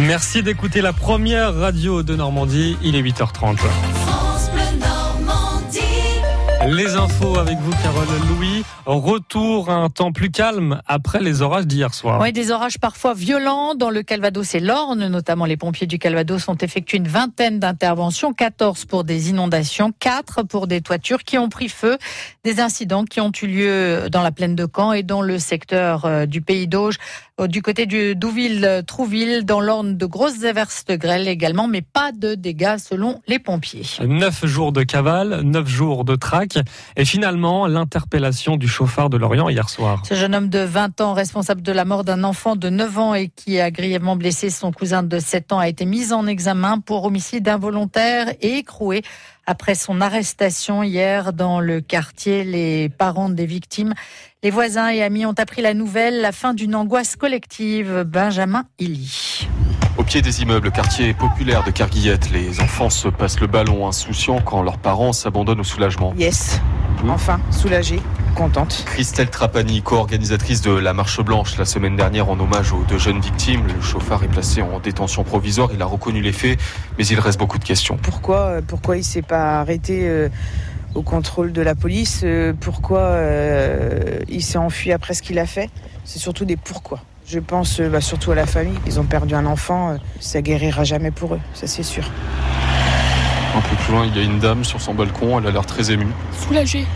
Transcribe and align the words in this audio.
Merci 0.00 0.42
d'écouter 0.42 0.80
la 0.80 0.94
première 0.94 1.54
radio 1.54 2.02
de 2.02 2.16
Normandie. 2.16 2.78
Il 2.82 2.96
est 2.96 3.02
8h30. 3.02 3.58
Les 6.68 6.94
infos 6.94 7.38
avec 7.38 7.58
vous, 7.58 7.72
Carole 7.82 8.06
Louis. 8.28 8.64
Retour 8.86 9.68
à 9.68 9.74
un 9.74 9.90
temps 9.90 10.12
plus 10.12 10.30
calme 10.30 10.80
après 10.86 11.20
les 11.20 11.42
orages 11.42 11.66
d'hier 11.66 11.92
soir. 11.92 12.20
Oui, 12.20 12.32
des 12.32 12.52
orages 12.52 12.78
parfois 12.78 13.14
violents 13.14 13.74
dans 13.74 13.90
le 13.90 14.02
Calvados 14.02 14.54
et 14.54 14.60
l'Orne. 14.60 15.08
Notamment, 15.08 15.44
les 15.44 15.56
pompiers 15.56 15.88
du 15.88 15.98
Calvados 15.98 16.48
ont 16.48 16.56
effectué 16.56 16.98
une 16.98 17.08
vingtaine 17.08 17.58
d'interventions, 17.58 18.32
14 18.32 18.84
pour 18.84 19.02
des 19.02 19.30
inondations, 19.30 19.92
4 19.98 20.44
pour 20.44 20.68
des 20.68 20.80
toitures 20.80 21.24
qui 21.24 21.36
ont 21.36 21.48
pris 21.48 21.68
feu. 21.68 21.98
Des 22.44 22.60
incidents 22.60 23.04
qui 23.04 23.20
ont 23.20 23.32
eu 23.42 23.46
lieu 23.46 24.08
dans 24.10 24.22
la 24.22 24.30
plaine 24.30 24.54
de 24.54 24.66
Caen 24.72 24.92
et 24.92 25.02
dans 25.02 25.20
le 25.20 25.38
secteur 25.40 26.04
euh, 26.04 26.26
du 26.26 26.42
Pays 26.42 26.68
d'Auge, 26.68 26.96
du 27.48 27.62
côté 27.62 27.86
du 27.86 28.14
Douville-Trouville, 28.14 29.44
dans 29.44 29.60
l'Orne, 29.60 29.96
de 29.96 30.06
grosses 30.06 30.44
averses 30.44 30.84
de 30.86 30.96
grêle 30.96 31.28
également, 31.28 31.68
mais 31.68 31.82
pas 31.82 32.12
de 32.12 32.34
dégâts 32.34 32.76
selon 32.78 33.20
les 33.26 33.38
pompiers. 33.38 33.86
Neuf 34.06 34.44
jours 34.46 34.72
de 34.72 34.82
cavale, 34.82 35.40
neuf 35.42 35.68
jours 35.68 36.04
de 36.04 36.16
traque. 36.16 36.58
Et 36.96 37.04
finalement, 37.04 37.66
l'interpellation 37.66 38.56
du 38.56 38.68
chauffard 38.68 39.10
de 39.10 39.16
Lorient 39.16 39.48
hier 39.48 39.68
soir. 39.68 40.02
Ce 40.06 40.14
jeune 40.14 40.34
homme 40.34 40.48
de 40.48 40.60
20 40.60 41.00
ans, 41.00 41.12
responsable 41.14 41.62
de 41.62 41.72
la 41.72 41.84
mort 41.84 42.04
d'un 42.04 42.24
enfant 42.24 42.56
de 42.56 42.68
9 42.68 42.98
ans 42.98 43.14
et 43.14 43.28
qui 43.28 43.60
a 43.60 43.70
grièvement 43.70 44.16
blessé 44.16 44.50
son 44.50 44.72
cousin 44.72 45.02
de 45.02 45.18
7 45.18 45.52
ans, 45.52 45.58
a 45.58 45.68
été 45.68 45.84
mis 45.84 46.12
en 46.12 46.26
examen 46.26 46.78
pour 46.78 47.04
homicide 47.04 47.48
involontaire 47.48 48.28
et 48.40 48.58
écroué 48.58 49.02
après 49.46 49.74
son 49.74 50.00
arrestation 50.00 50.82
hier 50.82 51.32
dans 51.32 51.60
le 51.60 51.80
quartier. 51.80 52.44
Les 52.44 52.88
parents 52.88 53.28
des 53.28 53.46
victimes, 53.46 53.94
les 54.42 54.50
voisins 54.50 54.88
et 54.88 55.02
amis 55.02 55.26
ont 55.26 55.34
appris 55.38 55.62
la 55.62 55.74
nouvelle, 55.74 56.20
la 56.20 56.32
fin 56.32 56.54
d'une 56.54 56.74
angoisse 56.74 57.16
collective. 57.16 58.04
Benjamin 58.06 58.64
Illy. 58.78 59.48
Au 59.98 60.04
pied 60.04 60.22
des 60.22 60.42
immeubles, 60.42 60.70
quartier 60.70 61.12
populaire 61.12 61.64
de 61.64 61.70
Carguillette, 61.70 62.30
les 62.30 62.60
enfants 62.60 62.88
se 62.88 63.08
passent 63.08 63.40
le 63.40 63.46
ballon 63.46 63.86
insouciants 63.86 64.40
quand 64.40 64.62
leurs 64.62 64.78
parents 64.78 65.12
s'abandonnent 65.12 65.60
au 65.60 65.64
soulagement. 65.64 66.14
Yes, 66.16 66.60
enfin, 67.08 67.40
soulagée, 67.50 68.00
contente. 68.32 68.84
Christelle 68.86 69.30
Trapani, 69.30 69.82
co-organisatrice 69.82 70.60
de 70.62 70.72
la 70.72 70.92
Marche 70.92 71.20
Blanche 71.20 71.56
la 71.58 71.64
semaine 71.64 71.96
dernière 71.96 72.28
en 72.28 72.38
hommage 72.38 72.72
aux 72.72 72.84
deux 72.88 72.98
jeunes 72.98 73.20
victimes. 73.20 73.62
Le 73.66 73.80
chauffard 73.80 74.22
est 74.24 74.28
placé 74.28 74.62
en 74.62 74.80
détention 74.80 75.24
provisoire, 75.24 75.70
il 75.72 75.82
a 75.82 75.86
reconnu 75.86 76.20
les 76.20 76.32
faits, 76.32 76.58
mais 76.98 77.06
il 77.06 77.18
reste 77.20 77.38
beaucoup 77.38 77.58
de 77.58 77.64
questions. 77.64 77.98
Pourquoi, 78.02 78.38
euh, 78.38 78.60
pourquoi 78.66 78.96
il 78.96 79.04
s'est 79.04 79.22
pas 79.22 79.60
arrêté 79.60 80.08
euh, 80.08 80.28
au 80.94 81.02
contrôle 81.02 81.52
de 81.52 81.62
la 81.62 81.74
police 81.74 82.22
euh, 82.24 82.52
Pourquoi 82.58 83.00
euh, 83.00 84.18
il 84.28 84.42
s'est 84.42 84.58
enfui 84.58 84.92
après 84.92 85.14
ce 85.14 85.22
qu'il 85.22 85.38
a 85.38 85.46
fait? 85.46 85.70
C'est 86.04 86.18
surtout 86.18 86.44
des 86.44 86.56
pourquoi. 86.56 87.00
Je 87.26 87.38
pense 87.38 87.80
euh, 87.80 87.88
bah, 87.88 88.00
surtout 88.00 88.32
à 88.32 88.34
la 88.34 88.46
famille. 88.46 88.78
Ils 88.86 89.00
ont 89.00 89.04
perdu 89.04 89.34
un 89.34 89.46
enfant, 89.46 89.96
ça 90.20 90.42
guérira 90.42 90.84
jamais 90.84 91.10
pour 91.10 91.34
eux, 91.34 91.40
ça 91.54 91.66
c'est 91.66 91.82
sûr. 91.82 92.04
Un 93.54 93.60
peu 93.60 93.76
plus 93.76 93.92
loin, 93.92 94.06
il 94.06 94.16
y 94.16 94.20
a 94.20 94.22
une 94.22 94.38
dame 94.38 94.64
sur 94.64 94.80
son 94.80 94.94
balcon, 94.94 95.38
elle 95.38 95.46
a 95.46 95.50
l'air 95.50 95.66
très 95.66 95.90
émue. 95.90 96.08
Soulagée. 96.32 96.86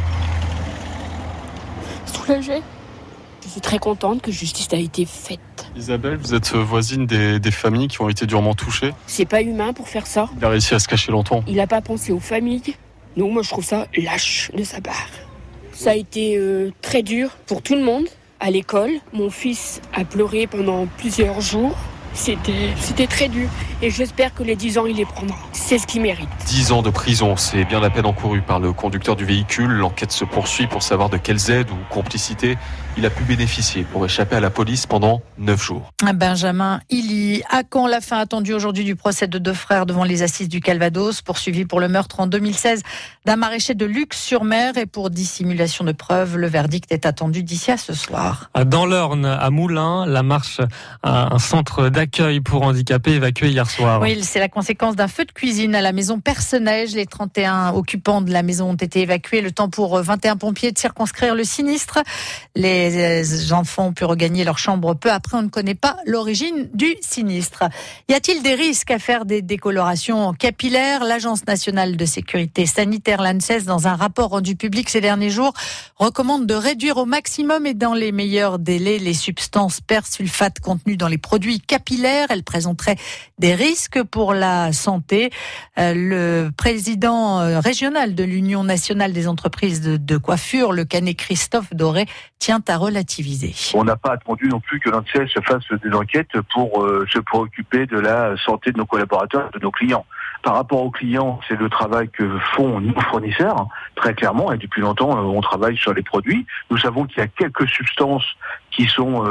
Soulagée. 2.27 2.63
Je 3.45 3.49
suis 3.49 3.61
très 3.61 3.79
contente 3.79 4.21
que 4.21 4.33
justice 4.33 4.67
a 4.73 4.77
été 4.77 5.05
faite. 5.05 5.39
Isabelle, 5.77 6.17
vous 6.17 6.35
êtes 6.35 6.53
voisine 6.55 7.07
des, 7.07 7.39
des 7.39 7.51
familles 7.53 7.87
qui 7.87 8.03
ont 8.03 8.09
été 8.09 8.27
durement 8.27 8.55
touchées. 8.55 8.93
C'est 9.07 9.27
pas 9.27 9.43
humain 9.43 9.73
pour 9.73 9.89
faire 9.89 10.09
ça. 10.09 10.29
Il 10.37 10.45
a 10.45 10.49
réussi 10.49 10.75
à 10.75 10.81
se 10.81 10.89
cacher 10.89 11.13
longtemps. 11.13 11.45
Il 11.47 11.61
a 11.61 11.69
pas 11.69 11.81
pensé 11.81 12.11
aux 12.11 12.19
familles. 12.19 12.75
Donc 13.17 13.33
moi 13.33 13.43
je 13.43 13.51
trouve 13.51 13.65
ça 13.65 13.87
lâche 13.97 14.51
de 14.53 14.65
sa 14.65 14.81
part. 14.81 15.09
Ça 15.73 15.91
a 15.91 15.95
été 15.95 16.37
euh, 16.37 16.73
très 16.83 17.03
dur 17.03 17.31
pour 17.47 17.63
tout 17.63 17.75
le 17.75 17.83
monde. 17.83 18.07
À 18.41 18.51
l'école, 18.51 18.91
mon 19.13 19.31
fils 19.31 19.81
a 19.95 20.05
pleuré 20.05 20.47
pendant 20.47 20.87
plusieurs 20.99 21.41
jours. 21.41 21.77
C'était, 22.17 22.71
c'était 22.81 23.07
très 23.07 23.29
dur. 23.29 23.49
Et 23.83 23.91
j'espère 23.91 24.35
que 24.35 24.43
les 24.43 24.57
10 24.57 24.79
ans, 24.79 24.87
il 24.87 24.97
les 24.97 25.05
prendra. 25.05 25.37
C'est 25.53 25.79
ce 25.79 25.87
qu'il 25.87 26.01
mérite. 26.01 26.29
10 26.47 26.73
ans 26.73 26.81
de 26.83 26.89
prison, 26.89 27.37
c'est 27.37 27.65
bien 27.65 27.79
la 27.79 27.91
peine 27.91 28.07
encourue 28.07 28.41
par 28.41 28.59
le 28.59 28.73
conducteur 28.73 29.17
du 29.17 29.27
véhicule. 29.27 29.71
L'enquête 29.71 30.13
se 30.13 30.25
poursuit 30.25 30.67
pour 30.67 30.83
savoir 30.83 31.11
de 31.11 31.19
quelles 31.19 31.51
aides 31.51 31.71
ou 31.71 31.77
complicités 31.93 32.57
il 32.99 33.05
a 33.05 33.11
pu 33.11 33.25
bénéficier 33.25 33.83
pour 33.83 34.07
échapper 34.07 34.37
à 34.37 34.41
la 34.41 34.49
police 34.49 34.87
pendant 34.87 35.21
9 35.37 35.63
jours. 35.63 35.93
Benjamin 36.15 36.81
Illy. 36.89 37.43
À 37.51 37.63
quand 37.63 37.87
la 37.87 38.01
fin 38.01 38.17
attendue 38.17 38.55
aujourd'hui 38.55 38.85
du 38.85 38.97
procès 38.97 39.29
de 39.29 39.37
deux 39.37 39.53
frères 39.53 39.85
devant 39.85 40.05
les 40.05 40.23
assises 40.23 40.49
du 40.49 40.61
Calvados, 40.61 41.21
poursuivi 41.21 41.67
pour 41.67 41.79
le 41.79 41.89
meurtre 41.89 42.21
en 42.21 42.27
2016 42.27 42.83
d'un 43.27 43.37
maraîcher 43.37 43.75
de 43.75 43.85
Luxe-sur-Mer? 43.85 44.79
Et 44.79 44.87
pour 44.87 45.11
dissimulation 45.11 45.85
de 45.85 45.93
preuves. 45.93 46.39
Le 46.39 46.47
verdict 46.47 46.91
est 46.91 47.05
attendu 47.05 47.43
d'ici 47.43 47.71
à 47.71 47.77
ce 47.77 47.93
soir. 47.93 48.51
Dans 48.65 48.87
l'Orne, 48.87 49.27
à 49.27 49.51
Moulins, 49.51 50.07
la 50.07 50.23
marche 50.23 50.63
à 51.03 51.35
un 51.35 51.39
centre 51.39 51.91
d'accueil 51.91 52.06
pour 52.45 52.63
handicapés 52.63 53.13
évacué 53.13 53.51
hier 53.51 53.69
soir. 53.69 54.01
Oui, 54.01 54.19
c'est 54.23 54.39
la 54.39 54.49
conséquence 54.49 54.97
d'un 54.97 55.09
feu 55.09 55.25
de 55.25 55.33
cuisine 55.33 55.75
à 55.75 55.81
la 55.81 55.93
maison 55.93 56.21
Personnage. 56.21 56.95
Les 56.95 57.07
31 57.07 57.73
occupants 57.75 58.21
de 58.21 58.33
la 58.33 58.43
maison 58.43 58.71
ont 58.71 58.75
été 58.75 59.03
évacués. 59.03 59.41
Le 59.41 59.51
temps 59.51 59.69
pour 59.69 59.99
21 59.99 60.37
pompiers 60.37 60.73
de 60.73 60.79
circonscrire 60.79 61.35
le 61.35 61.45
sinistre. 61.45 61.99
Les 62.55 63.53
enfants 63.53 63.89
ont 63.89 63.93
pu 63.93 64.05
regagner 64.05 64.45
leur 64.45 64.59
chambre 64.59 64.95
peu 64.95 65.11
après. 65.11 65.37
On 65.37 65.43
ne 65.43 65.49
connaît 65.49 65.75
pas 65.75 65.97
l'origine 66.07 66.69
du 66.75 66.95
sinistre. 67.01 67.65
Y 68.09 68.15
a-t-il 68.15 68.43
des 68.43 68.55
risques 68.55 68.91
à 68.91 68.99
faire 68.99 69.25
des 69.25 69.43
décolorations 69.43 70.33
capillaires 70.33 71.05
L'Agence 71.05 71.47
nationale 71.47 71.97
de 71.97 72.05
sécurité 72.05 72.67
sanitaire, 72.67 73.23
l'ANSES, 73.23 73.65
dans 73.65 73.89
un 73.89 73.97
rapport 73.97 74.31
rendu 74.31 74.57
public 74.57 74.89
ces 74.91 75.01
derniers 75.01 75.31
jours, 75.31 75.53
recommande 75.97 76.47
de 76.47 76.55
réduire 76.55 76.97
au 76.99 77.07
maximum 77.07 77.67
et 77.67 77.75
dans 77.75 77.95
les 77.95 78.13
meilleurs 78.13 78.59
délais 78.59 78.99
les 78.99 79.15
substances 79.15 79.81
persulfates 79.81 80.61
contenues 80.61 80.97
dans 80.97 81.09
les 81.09 81.19
produits 81.19 81.61
capillaires. 81.61 81.96
Elles 82.05 82.43
présenteraient 82.43 82.97
des 83.39 83.55
risques 83.55 84.03
pour 84.03 84.35
la 84.35 84.73
santé. 84.73 85.31
Euh, 85.79 85.93
le 85.95 86.51
président 86.57 87.41
euh, 87.41 87.61
régional 87.61 88.15
de 88.15 88.25
l'Union 88.25 88.65
nationale 88.65 89.13
des 89.13 89.29
entreprises 89.29 89.81
de, 89.83 90.17
coiffure, 90.17 90.73
le 90.73 90.85
canet 90.85 91.17
Christophe 91.17 91.73
Doré, 91.73 92.07
tient 92.39 92.61
à 92.69 92.77
relativiser. 92.77 93.55
On 93.75 93.85
n'a 93.85 93.97
pas 93.97 94.13
attendu 94.13 94.49
non 94.49 94.61
plus 94.61 94.81
que 94.81 94.91
l'ANSES 94.91 95.41
fasse 95.45 95.65
des 95.83 95.93
enquêtes 95.93 96.41
pour 96.53 96.83
euh, 96.83 97.07
se 97.13 97.19
préoccuper 97.19 97.87
de 97.87 97.99
la 97.99 98.37
santé 98.37 98.73
de 98.73 98.79
nos 98.79 98.87
collaborateurs, 98.87 99.51
de 99.53 99.59
nos 99.59 99.71
clients. 99.71 100.05
Par 100.43 100.55
rapport 100.55 100.83
aux 100.83 100.91
clients, 100.91 101.41
c'est 101.49 101.59
le 101.59 101.69
travail 101.69 102.09
que 102.09 102.39
font 102.55 102.81
nos 102.81 103.01
fournisseurs, 103.01 103.67
très 103.97 104.15
clairement, 104.15 104.53
et 104.53 104.59
depuis 104.59 104.81
longtemps, 104.81 105.11
on 105.11 105.41
travaille 105.41 105.77
sur 105.77 105.93
les 105.93 106.03
produits. 106.03 106.47
Nous 106.71 106.79
savons 106.79 107.05
qu'il 107.07 107.19
y 107.19 107.23
a 107.23 107.27
quelques 107.27 107.69
substances 107.69 108.25
qui 108.71 108.87
sont 108.87 109.25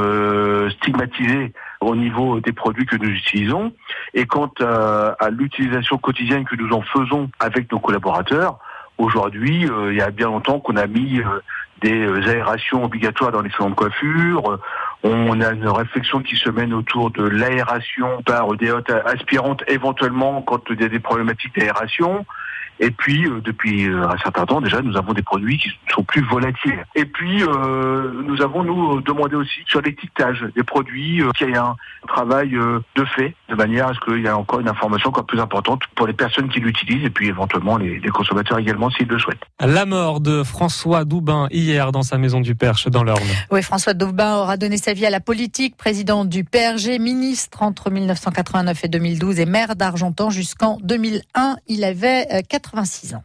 stigmatisées 0.68 1.54
au 1.86 1.94
niveau 1.94 2.40
des 2.40 2.52
produits 2.52 2.86
que 2.86 2.96
nous 2.96 3.08
utilisons. 3.08 3.72
Et 4.14 4.26
quant 4.26 4.50
à, 4.60 5.30
l'utilisation 5.30 5.98
quotidienne 5.98 6.44
que 6.44 6.56
nous 6.56 6.72
en 6.72 6.82
faisons 6.82 7.30
avec 7.38 7.70
nos 7.70 7.78
collaborateurs, 7.78 8.58
aujourd'hui, 8.98 9.68
euh, 9.68 9.92
il 9.92 9.98
y 9.98 10.02
a 10.02 10.10
bien 10.10 10.26
longtemps 10.26 10.58
qu'on 10.58 10.76
a 10.76 10.86
mis 10.86 11.20
euh, 11.20 11.24
des 11.82 12.00
euh, 12.00 12.28
aérations 12.28 12.84
obligatoires 12.84 13.30
dans 13.30 13.42
les 13.42 13.50
salons 13.50 13.70
de 13.70 13.74
coiffure. 13.74 14.58
On 15.04 15.40
a 15.40 15.52
une 15.52 15.68
réflexion 15.68 16.20
qui 16.20 16.36
se 16.36 16.50
mène 16.50 16.72
autour 16.72 17.10
de 17.10 17.22
l'aération 17.22 18.22
par 18.24 18.52
des 18.54 18.72
hautes 18.72 18.90
aspirantes 19.04 19.62
éventuellement 19.68 20.42
quand 20.42 20.62
il 20.70 20.80
y 20.80 20.84
a 20.84 20.88
des 20.88 20.98
problématiques 20.98 21.56
d'aération. 21.56 22.26
Et 22.80 22.90
puis, 22.90 23.26
euh, 23.26 23.40
depuis 23.42 23.86
euh, 23.86 24.08
un 24.08 24.18
certain 24.18 24.44
temps, 24.46 24.60
déjà, 24.60 24.82
nous 24.82 24.96
avons 24.96 25.12
des 25.12 25.22
produits 25.22 25.58
qui 25.58 25.70
sont 25.92 26.02
plus 26.02 26.22
volatiles. 26.22 26.84
Et 26.94 27.04
puis, 27.04 27.42
euh, 27.42 28.22
nous 28.24 28.42
avons, 28.42 28.64
nous, 28.64 29.00
demandé 29.00 29.36
aussi 29.36 29.60
sur 29.66 29.80
l'étiquetage 29.80 30.44
des 30.54 30.62
produits 30.62 31.22
euh, 31.22 31.30
qu'il 31.32 31.48
y 31.48 31.52
ait 31.52 31.56
un 31.56 31.76
travail 32.06 32.54
euh, 32.54 32.80
de 32.94 33.04
fait, 33.04 33.34
de 33.48 33.54
manière 33.54 33.88
à 33.88 33.94
ce 33.94 34.00
qu'il 34.00 34.22
y 34.22 34.26
ait 34.26 34.30
encore 34.30 34.60
une 34.60 34.68
information 34.68 35.08
encore 35.10 35.26
plus 35.26 35.40
importante 35.40 35.82
pour 35.94 36.06
les 36.06 36.12
personnes 36.12 36.48
qui 36.48 36.60
l'utilisent 36.60 37.04
et 37.04 37.10
puis 37.10 37.28
éventuellement 37.28 37.76
les, 37.76 37.98
les 37.98 38.08
consommateurs 38.08 38.58
également 38.58 38.90
s'ils 38.90 39.08
le 39.08 39.18
souhaitent. 39.18 39.42
La 39.60 39.86
mort 39.86 40.20
de 40.20 40.42
François 40.42 41.04
Doubin 41.04 41.48
hier 41.50 41.92
dans 41.92 42.02
sa 42.02 42.18
maison 42.18 42.40
du 42.40 42.54
Perche 42.54 42.88
dans 42.88 43.02
l'Orne. 43.02 43.22
Oui, 43.50 43.62
François 43.62 43.94
Daubin 43.94 44.36
aura 44.36 44.56
donné 44.56 44.76
sa 44.76 44.92
vie 44.92 45.06
à 45.06 45.10
la 45.10 45.20
politique, 45.20 45.76
président 45.76 46.24
du 46.24 46.44
PRG, 46.44 46.98
ministre 46.98 47.62
entre 47.62 47.90
1989 47.90 48.84
et 48.84 48.88
2012 48.88 49.40
et 49.40 49.46
maire 49.46 49.76
d'Argentan 49.76 50.30
jusqu'en 50.30 50.78
2001. 50.82 51.56
Il 51.68 51.84
avait 51.84 52.26
euh, 52.32 52.40
86 52.72 53.14
ans. 53.14 53.24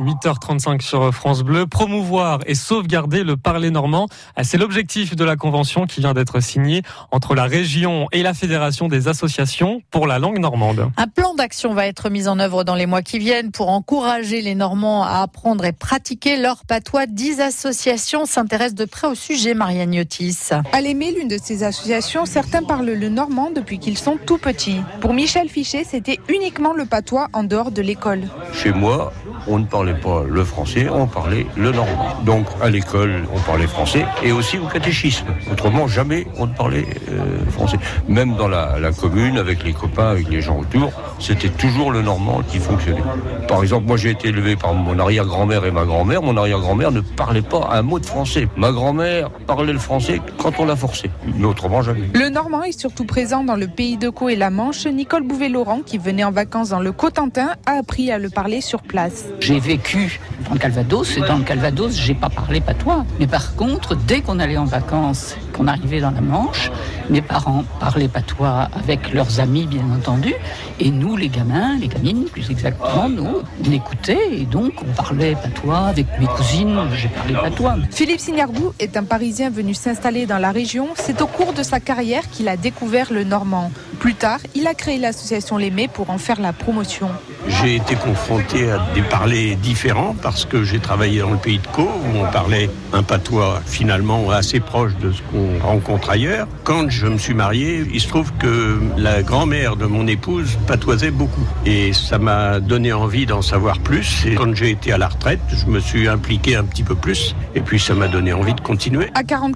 8h35 0.00 0.80
sur 0.80 1.12
France 1.14 1.42
Bleu. 1.42 1.66
Promouvoir 1.66 2.40
et 2.46 2.54
sauvegarder 2.54 3.24
le 3.24 3.36
parler 3.36 3.70
normand. 3.70 4.08
Ah, 4.36 4.44
C'est 4.44 4.58
l'objectif 4.58 5.16
de 5.16 5.24
la 5.24 5.36
convention 5.36 5.86
qui 5.86 6.00
vient 6.00 6.14
d'être 6.14 6.40
signée 6.40 6.82
entre 7.10 7.34
la 7.34 7.44
région 7.44 8.08
et 8.12 8.22
la 8.22 8.34
Fédération 8.34 8.88
des 8.88 9.08
associations 9.08 9.82
pour 9.90 10.06
la 10.06 10.18
langue 10.18 10.38
normande. 10.38 10.90
Un 10.96 11.06
plan 11.06 11.34
d'action 11.34 11.74
va 11.74 11.86
être 11.86 12.10
mis 12.10 12.28
en 12.28 12.38
œuvre 12.38 12.64
dans 12.64 12.74
les 12.74 12.86
mois 12.86 13.02
qui 13.02 13.18
viennent 13.18 13.50
pour 13.50 13.68
encourager 13.68 14.42
les 14.42 14.54
Normands 14.54 15.02
à 15.02 15.22
apprendre 15.22 15.64
et 15.64 15.72
pratiquer 15.72 16.36
leur 16.36 16.64
patois. 16.64 17.06
Dix 17.06 17.40
associations 17.40 18.26
s'intéressent 18.26 18.74
de 18.74 18.84
près 18.84 19.06
au 19.06 19.14
sujet, 19.14 19.54
Marianne 19.54 19.94
Yotis. 19.94 20.50
À 20.72 20.80
l'aimer, 20.80 21.12
l'une 21.12 21.28
de 21.28 21.38
ces 21.42 21.62
associations, 21.62 22.26
certains 22.26 22.62
parlent 22.62 22.86
le 22.86 23.08
normand 23.08 23.50
depuis 23.50 23.78
qu'ils 23.78 23.98
sont 23.98 24.18
tout 24.24 24.38
petits. 24.38 24.80
Pour 25.00 25.14
Michel 25.14 25.48
Fichet, 25.48 25.84
c'était 25.84 26.18
uniquement 26.28 26.72
le 26.72 26.86
patois 26.86 27.28
en 27.32 27.44
dehors 27.44 27.70
de 27.70 27.82
l'école. 27.82 28.22
Chez 28.52 28.72
moi, 28.72 29.12
on 29.48 29.58
ne 29.58 29.64
parlait 29.64 29.94
pas 29.94 30.24
le 30.28 30.44
français, 30.44 30.88
on 30.90 31.06
parlait 31.06 31.46
le 31.56 31.72
normand. 31.72 32.20
Donc 32.24 32.46
à 32.60 32.68
l'école, 32.68 33.24
on 33.34 33.38
parlait 33.40 33.66
français 33.66 34.04
et 34.22 34.32
aussi 34.32 34.58
au 34.58 34.66
catéchisme. 34.66 35.26
Autrement, 35.50 35.86
jamais 35.86 36.26
on 36.36 36.46
ne 36.46 36.52
parlait 36.52 36.86
euh, 37.10 37.44
français. 37.50 37.78
Même 38.08 38.36
dans 38.36 38.48
la, 38.48 38.76
commune, 38.98 39.38
avec 39.38 39.64
les 39.64 39.72
copains, 39.72 40.08
avec 40.08 40.28
les 40.28 40.40
gens 40.40 40.58
autour, 40.58 40.92
c'était 41.18 41.48
toujours 41.48 41.90
le 41.90 42.02
normand 42.02 42.42
qui 42.48 42.58
fonctionnait. 42.58 43.02
Par 43.48 43.62
exemple, 43.62 43.86
moi 43.86 43.96
j'ai 43.96 44.10
été 44.10 44.28
élevé 44.28 44.56
par 44.56 44.74
mon 44.74 44.98
arrière-grand-mère 44.98 45.64
et 45.64 45.70
ma 45.70 45.84
grand-mère. 45.84 46.22
Mon 46.22 46.36
arrière-grand-mère 46.36 46.92
ne 46.92 47.00
parlait 47.00 47.42
pas 47.42 47.68
un 47.72 47.82
mot 47.82 47.98
de 47.98 48.06
français. 48.06 48.48
Ma 48.56 48.72
grand-mère 48.72 49.30
parlait 49.46 49.72
le 49.72 49.78
français 49.78 50.20
quand 50.38 50.58
on 50.58 50.64
l'a 50.64 50.76
forcé. 50.76 51.10
Mais 51.36 51.46
autrement, 51.46 51.82
jamais. 51.82 52.08
Le 52.14 52.28
normand 52.28 52.62
est 52.62 52.78
surtout 52.78 53.04
présent 53.04 53.44
dans 53.44 53.56
le 53.56 53.66
pays 53.66 53.96
de 53.96 54.08
Caux 54.08 54.28
et 54.28 54.36
la 54.36 54.50
Manche. 54.50 54.86
Nicole 54.86 55.22
Bouvet-Laurent, 55.22 55.80
qui 55.84 55.98
venait 55.98 56.24
en 56.24 56.32
vacances 56.32 56.70
dans 56.70 56.80
le 56.80 56.92
Cotentin, 56.92 57.50
a 57.66 57.72
appris 57.72 58.10
à 58.10 58.18
le 58.18 58.30
parler 58.30 58.60
sur 58.60 58.82
place. 58.82 59.26
J'ai 59.40 59.60
vécu 59.60 60.20
dans 60.46 60.54
le 60.54 60.58
Calvados 60.58 61.16
et 61.16 61.20
dans 61.20 61.38
le 61.38 61.44
Calvados, 61.44 61.94
j'ai 61.94 62.14
pas 62.14 62.28
parlé 62.28 62.60
patois. 62.60 63.04
Mais 63.20 63.26
par 63.26 63.54
contre, 63.54 63.94
dès 63.94 64.20
qu'on 64.20 64.38
allait 64.38 64.56
en 64.56 64.64
vacances, 64.64 65.36
qu'on 65.52 65.66
arrivait 65.66 66.00
dans 66.00 66.10
la 66.10 66.20
Manche, 66.20 66.70
mes 67.10 67.22
parents 67.22 67.64
parlaient 67.78 68.08
patois 68.08 68.68
avec 68.74 69.12
leurs 69.12 69.40
amis, 69.40 69.66
bien 69.66 69.84
entendu. 69.94 70.34
Et 70.80 70.90
nous, 70.90 71.16
les 71.16 71.28
gamins, 71.28 71.76
les 71.78 71.88
gamines, 71.88 72.24
plus 72.24 72.50
exactement, 72.50 73.08
nous, 73.08 73.42
on 73.64 73.70
écoutait 73.70 74.28
et 74.32 74.44
donc 74.44 74.72
on 74.82 74.92
parlait 74.92 75.34
patois 75.34 75.86
avec 75.86 76.06
mes 76.18 76.26
cousines, 76.26 76.78
j'ai 76.96 77.08
parlé 77.08 77.34
patois. 77.34 77.76
Philippe 77.90 78.20
Signardou 78.20 78.72
est 78.78 78.96
un 78.96 79.04
Parisien 79.04 79.50
venu 79.50 79.74
s'installer 79.74 80.26
dans 80.26 80.38
la 80.38 80.52
région. 80.52 80.88
C'est 80.96 81.22
au 81.22 81.26
cours 81.26 81.52
de 81.52 81.62
sa 81.62 81.80
carrière 81.80 82.28
qu'il 82.30 82.48
a 82.48 82.56
découvert 82.56 83.12
le 83.12 83.24
normand. 83.24 83.70
Plus 83.98 84.14
tard, 84.14 84.40
il 84.54 84.66
a 84.66 84.74
créé 84.74 84.98
l'association 84.98 85.56
L'Aimé 85.56 85.88
pour 85.92 86.10
en 86.10 86.18
faire 86.18 86.40
la 86.40 86.52
promotion. 86.52 87.08
J'ai 87.48 87.76
été 87.76 87.94
confronté 87.94 88.70
à 88.70 88.84
des 88.94 89.02
parlers 89.02 89.56
différents 89.56 90.14
parce 90.20 90.44
que 90.44 90.64
j'ai 90.64 90.80
travaillé 90.80 91.20
dans 91.20 91.30
le 91.30 91.36
pays 91.36 91.58
de 91.58 91.66
Caux 91.68 91.88
où 91.88 92.18
on 92.18 92.30
parlait 92.30 92.68
un 92.92 93.02
patois 93.02 93.62
finalement 93.64 94.30
assez 94.30 94.60
proche 94.60 94.92
de 94.96 95.12
ce 95.12 95.22
qu'on 95.22 95.64
rencontre 95.64 96.10
ailleurs. 96.10 96.48
Quand 96.64 96.90
je 96.90 97.06
me 97.06 97.18
suis 97.18 97.34
marié, 97.34 97.84
il 97.92 98.00
se 98.00 98.08
trouve 98.08 98.32
que 98.38 98.80
la 98.96 99.22
grand-mère 99.22 99.76
de 99.76 99.86
mon 99.86 100.06
épouse 100.06 100.58
patoisait 100.66 101.10
beaucoup 101.10 101.46
et 101.64 101.92
ça 101.92 102.18
m'a 102.18 102.60
donné 102.60 102.92
envie 102.92 103.26
d'en 103.26 103.42
savoir 103.42 103.78
plus. 103.78 104.24
Et 104.26 104.34
quand 104.34 104.54
j'ai 104.54 104.70
été 104.70 104.92
à 104.92 104.98
la 104.98 105.08
retraite, 105.08 105.40
je 105.48 105.66
me 105.66 105.80
suis 105.80 106.08
impliqué 106.08 106.56
un 106.56 106.64
petit 106.64 106.82
peu 106.82 106.94
plus 106.94 107.34
et 107.54 107.60
puis 107.60 107.78
ça 107.78 107.94
m'a 107.94 108.08
donné 108.08 108.32
envie 108.32 108.54
de 108.54 108.60
continuer. 108.60 109.08
À 109.14 109.22
40 109.22 109.54